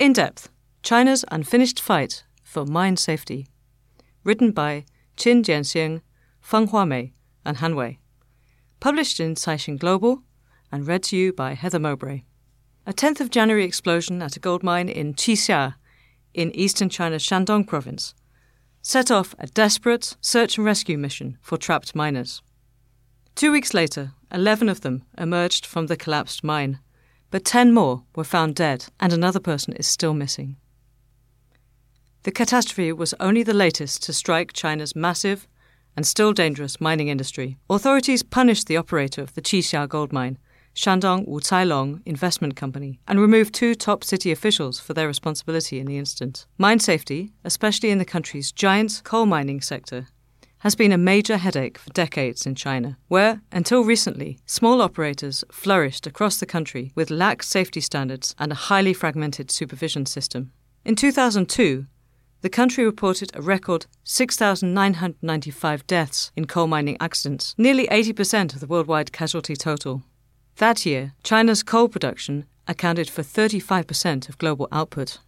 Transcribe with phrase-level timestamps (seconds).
[0.00, 0.48] In Depth
[0.82, 3.48] China's Unfinished Fight for Mine Safety.
[4.24, 4.86] Written by
[5.18, 6.00] Qin Jianxing,
[6.40, 7.12] Feng Huamei,
[7.44, 7.98] and Han Wei.
[8.80, 10.22] Published in Caixin Global
[10.72, 12.24] and read to you by Heather Mowbry.
[12.86, 15.74] A 10th of January explosion at a gold mine in Qixia
[16.32, 18.14] in eastern China's Shandong province
[18.80, 22.40] set off a desperate search and rescue mission for trapped miners.
[23.34, 26.78] Two weeks later, 11 of them emerged from the collapsed mine,
[27.30, 30.56] but 10 more were found dead and another person is still missing.
[32.22, 35.48] The catastrophe was only the latest to strike China's massive
[35.96, 37.56] and still dangerous mining industry.
[37.68, 40.38] Authorities punished the operator of the Qixia gold mine,
[40.74, 45.98] Shandong Wucailong Investment Company, and removed two top city officials for their responsibility in the
[45.98, 46.46] incident.
[46.58, 50.06] Mine safety, especially in the country's giant coal mining sector,
[50.60, 56.06] has been a major headache for decades in China, where, until recently, small operators flourished
[56.06, 60.52] across the country with lax safety standards and a highly fragmented supervision system.
[60.84, 61.86] In 2002,
[62.42, 68.66] the country reported a record 6,995 deaths in coal mining accidents, nearly 80% of the
[68.66, 70.02] worldwide casualty total.
[70.56, 75.18] That year, China's coal production accounted for 35% of global output.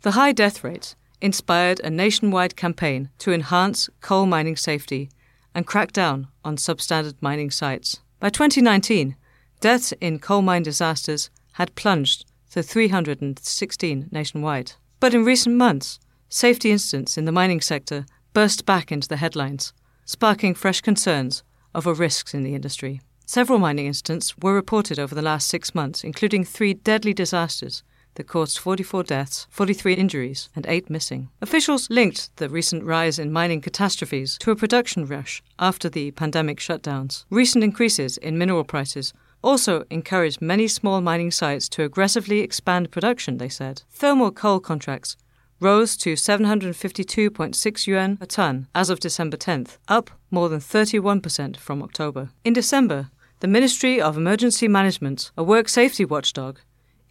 [0.00, 5.08] The high death rate inspired a nationwide campaign to enhance coal mining safety
[5.54, 8.00] and crack down on substandard mining sites.
[8.18, 9.16] By 2019,
[9.60, 14.72] deaths in coal mine disasters had plunged to 316 nationwide.
[15.00, 18.04] But in recent months, safety incidents in the mining sector
[18.34, 19.72] burst back into the headlines,
[20.04, 21.44] sparking fresh concerns
[21.74, 23.00] over risks in the industry.
[23.24, 27.82] Several mining incidents were reported over the last six months, including three deadly disasters
[28.14, 31.30] that caused 44 deaths, 43 injuries, and 8 missing.
[31.40, 36.58] Officials linked the recent rise in mining catastrophes to a production rush after the pandemic
[36.58, 37.24] shutdowns.
[37.30, 39.12] Recent increases in mineral prices
[39.42, 43.82] also encouraged many small mining sites to aggressively expand production, they said.
[43.90, 45.16] Thermal coal contracts
[45.60, 51.82] rose to 752.6 yuan a ton as of December 10th, up more than 31% from
[51.82, 52.30] October.
[52.44, 56.60] In December, the Ministry of Emergency Management, a work safety watchdog,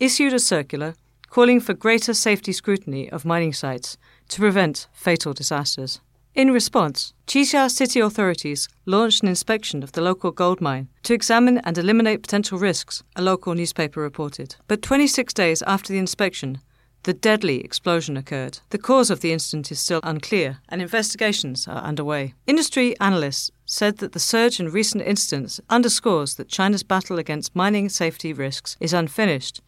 [0.02, 0.96] issued a circular
[1.30, 3.98] calling for greater safety scrutiny of mining sites
[4.28, 6.02] to prevent fatal disasters.
[6.34, 11.60] In response, Qixia city authorities launched an inspection of the local gold mine to examine
[11.60, 14.56] and eliminate potential risks, a local newspaper reported.
[14.68, 16.60] But 26 days after the inspection,
[17.04, 18.60] the deadly explosion occurred.
[18.70, 22.34] The cause of the incident is still unclear, and investigations are underway.
[22.48, 27.90] Industry analysts said that the surge in recent incidents underscores that China's battle against mining
[27.90, 29.62] safety risks is unfinished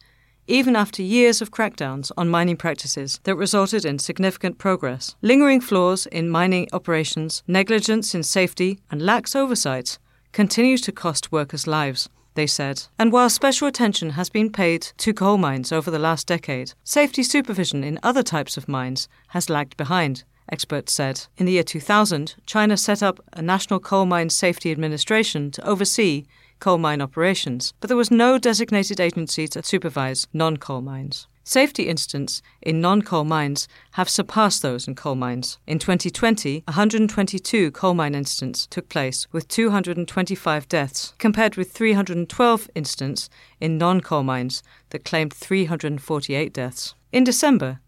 [0.46, 5.16] even after years of crackdowns on mining practices that resulted in significant progress.
[5.22, 9.98] Lingering flaws in mining operations, negligence in safety, and lax oversight
[10.32, 12.08] continue to cost workers' lives.
[12.34, 12.82] They said.
[12.98, 17.22] And while special attention has been paid to coal mines over the last decade, safety
[17.22, 21.26] supervision in other types of mines has lagged behind experts said.
[21.36, 26.24] In the year 2000, China set up a National Coal Mine Safety Administration to oversee
[26.60, 31.26] coal mine operations, but there was no designated agency to supervise non coal mines.
[31.46, 35.58] Safety incidents in non coal mines have surpassed those in coal mines.
[35.66, 43.28] In 2020, 122 coal mine incidents took place, with 225 deaths, compared with 312 incidents
[43.60, 46.94] in non coal mines that claimed 348 deaths.
[47.12, 47.80] In December,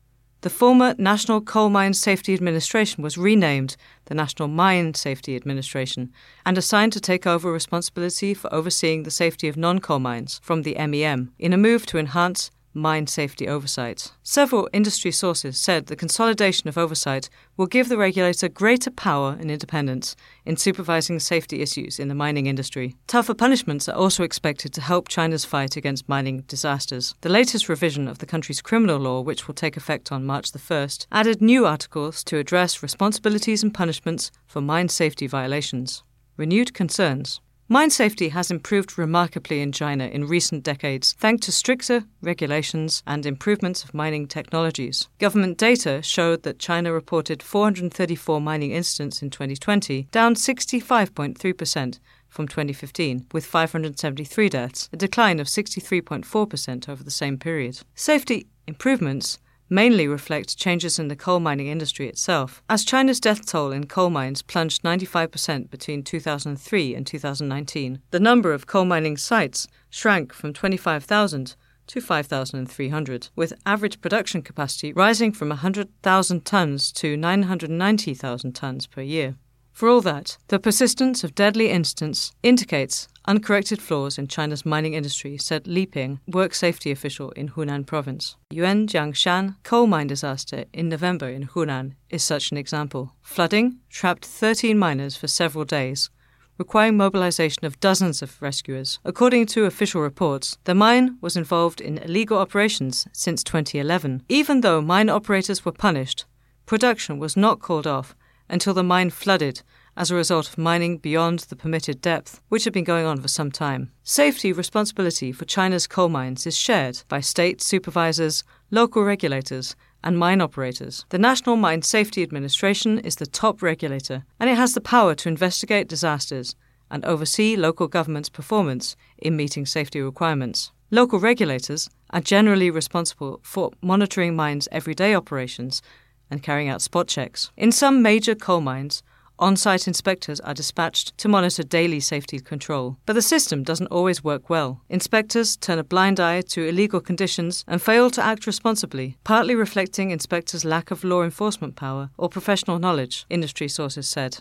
[0.43, 6.13] the former National Coal Mine Safety Administration was renamed the National Mine Safety Administration
[6.45, 10.63] and assigned to take over responsibility for overseeing the safety of non coal mines from
[10.63, 14.13] the MEM in a move to enhance mine safety oversight.
[14.23, 19.51] Several industry sources said the consolidation of oversight will give the regulator greater power and
[19.51, 20.15] independence
[20.45, 22.95] in supervising safety issues in the mining industry.
[23.07, 27.15] Tougher punishments are also expected to help China's fight against mining disasters.
[27.23, 30.59] The latest revision of the country's criminal law, which will take effect on March the
[30.59, 36.03] 1st, added new articles to address responsibilities and punishments for mine safety violations.
[36.37, 37.41] Renewed concerns.
[37.69, 43.27] Mine safety has improved remarkably in China in recent decades thanks to stricter regulations and
[43.27, 45.09] improvements of mining technologies.
[45.19, 51.99] Government data showed that China reported 434 mining incidents in 2020, down 65.3%
[52.29, 57.81] from 2015, with 573 deaths, a decline of 63.4% over the same period.
[57.97, 62.63] Safety improvements mainly reflect changes in the coal mining industry itself.
[62.69, 68.53] As China's death toll in coal mines plunged 95% between 2003 and 2019, the number
[68.53, 75.51] of coal mining sites shrank from 25,000 to 5,300, with average production capacity rising from
[75.51, 79.37] 100,000 tonnes to 990,000 tonnes per year.
[79.73, 85.37] For all that, the persistence of deadly incidents indicates uncorrected flaws in China's mining industry,
[85.37, 88.37] said Li Ping, work safety official in Hunan province.
[88.53, 93.13] Yuanjiashan coal mine disaster in November in Hunan is such an example.
[93.23, 96.11] Flooding trapped 13 miners for several days,
[96.59, 98.99] requiring mobilization of dozens of rescuers.
[99.05, 104.23] According to official reports, the mine was involved in illegal operations since 2011.
[104.29, 106.25] Even though mine operators were punished,
[106.65, 108.15] production was not called off
[108.49, 109.63] until the mine flooded
[109.97, 113.29] as a result of mining beyond the permitted depth, which had been going on for
[113.29, 113.91] some time.
[114.03, 120.41] Safety responsibility for China's coal mines is shared by state supervisors, local regulators, and mine
[120.41, 121.05] operators.
[121.09, 125.29] The National Mine Safety Administration is the top regulator, and it has the power to
[125.29, 126.55] investigate disasters
[126.91, 130.71] and oversee local government's performance in meeting safety requirements.
[130.93, 135.83] Local regulators are generally responsible for monitoring mines' everyday operations
[136.31, 137.51] and carrying out spot checks.
[137.57, 139.03] In some major coal mines,
[139.39, 142.97] on site inspectors are dispatched to monitor daily safety control.
[143.07, 144.81] But the system doesn't always work well.
[144.89, 150.11] Inspectors turn a blind eye to illegal conditions and fail to act responsibly, partly reflecting
[150.11, 154.39] inspectors' lack of law enforcement power or professional knowledge, industry sources said.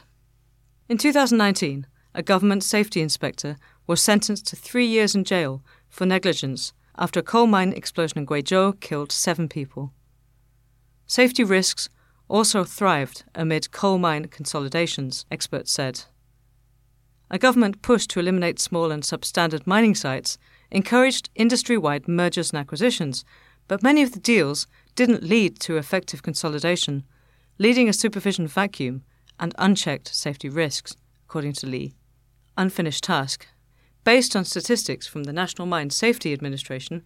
[0.88, 3.58] In 2019, a government safety inspector
[3.88, 8.26] was sentenced to three years in jail for negligence after a coal mine explosion in
[8.26, 9.92] Guizhou killed seven people.
[11.08, 11.90] Safety risks
[12.28, 16.04] also thrived amid coal mine consolidations, experts said.
[17.30, 20.38] A government push to eliminate small and substandard mining sites
[20.72, 23.26] encouraged industry wide mergers and acquisitions,
[23.68, 27.04] but many of the deals didn't lead to effective consolidation,
[27.58, 29.04] leading a supervision vacuum
[29.40, 30.96] and unchecked safety risks,
[31.28, 31.94] according to Li.
[32.58, 33.48] Unfinished task.
[34.04, 37.04] Based on statistics from the National Mine Safety Administration,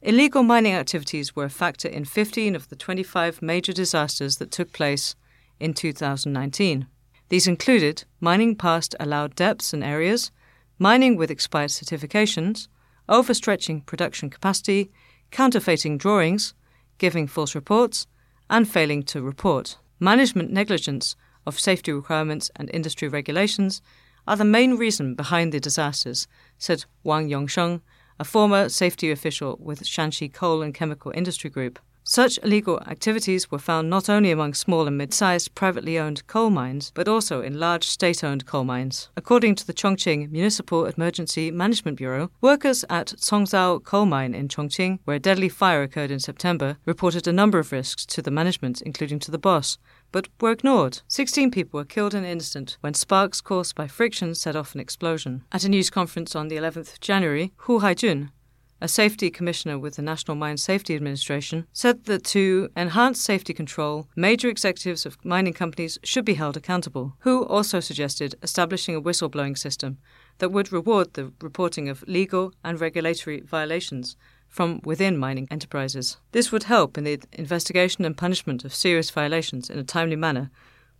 [0.00, 4.72] Illegal mining activities were a factor in 15 of the 25 major disasters that took
[4.72, 5.16] place
[5.58, 6.86] in 2019.
[7.30, 10.30] These included mining past allowed depths and areas,
[10.78, 12.68] mining with expired certifications,
[13.08, 14.90] overstretching production capacity,
[15.32, 16.54] counterfeiting drawings,
[16.98, 18.06] giving false reports,
[18.48, 19.78] and failing to report.
[19.98, 23.82] Management negligence of safety requirements and industry regulations
[24.28, 27.80] are the main reason behind the disasters, said Wang Yongsheng,
[28.20, 31.78] a former safety official with Shanxi Coal and Chemical Industry Group.
[32.10, 36.48] Such illegal activities were found not only among small and mid sized privately owned coal
[36.48, 39.10] mines, but also in large state owned coal mines.
[39.14, 45.00] According to the Chongqing Municipal Emergency Management Bureau, workers at Songzao coal mine in Chongqing,
[45.04, 48.80] where a deadly fire occurred in September, reported a number of risks to the management,
[48.80, 49.76] including to the boss,
[50.10, 51.02] but were ignored.
[51.08, 54.80] 16 people were killed in an instant when sparks caused by friction set off an
[54.80, 55.44] explosion.
[55.52, 58.30] At a news conference on the 11th of January, Hu Haijun,
[58.80, 64.06] a safety commissioner with the National Mine Safety Administration, said that to enhance safety control,
[64.14, 67.14] major executives of mining companies should be held accountable.
[67.20, 69.98] who also suggested establishing a whistleblowing system
[70.38, 76.16] that would reward the reporting of legal and regulatory violations from within mining enterprises.
[76.32, 80.50] This would help in the investigation and punishment of serious violations in a timely manner,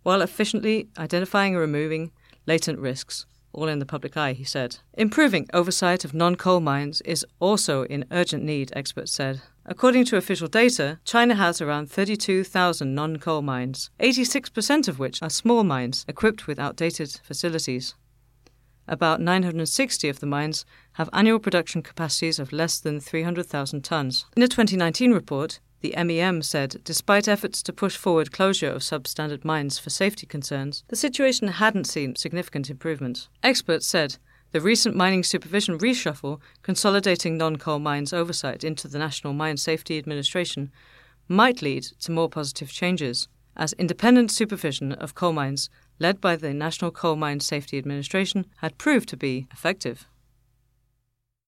[0.03, 2.11] while efficiently identifying and removing
[2.45, 4.77] latent risks, all in the public eye, he said.
[4.93, 9.41] Improving oversight of non coal mines is also in urgent need, experts said.
[9.65, 15.29] According to official data, China has around 32,000 non coal mines, 86% of which are
[15.29, 17.95] small mines equipped with outdated facilities
[18.89, 24.25] about 960 of the mines have annual production capacities of less than 300,000 tonnes.
[24.35, 29.45] In a 2019 report, the MEM said despite efforts to push forward closure of substandard
[29.45, 33.27] mines for safety concerns, the situation hadn't seen significant improvement.
[33.43, 34.17] Experts said
[34.51, 39.97] the recent mining supervision reshuffle, consolidating non coal mines oversight into the National Mine Safety
[39.97, 40.71] Administration,
[41.27, 45.69] might lead to more positive changes, as independent supervision of coal mines
[45.99, 50.07] led by the National Coal Mine Safety Administration, had proved to be effective.